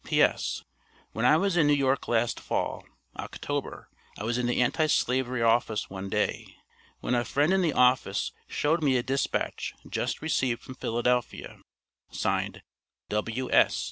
P.S. 0.03 0.63
When 1.11 1.25
I 1.25 1.37
was 1.37 1.55
in 1.55 1.67
New 1.67 1.75
York 1.75 2.07
last 2.07 2.39
Fall, 2.39 2.83
October, 3.19 3.87
I 4.17 4.23
was 4.23 4.39
in 4.39 4.47
the 4.47 4.59
Anti 4.59 4.87
Slavery 4.87 5.43
office 5.43 5.91
one 5.91 6.09
day, 6.09 6.55
when 7.01 7.13
a 7.13 7.23
friend 7.23 7.53
in 7.53 7.61
the 7.61 7.73
office 7.73 8.31
showed 8.47 8.81
me 8.83 8.97
a 8.97 9.03
dispatch 9.03 9.75
just 9.87 10.19
received 10.19 10.63
from 10.63 10.73
Philadelphia, 10.73 11.59
signed 12.09 12.63
W.S. 13.09 13.79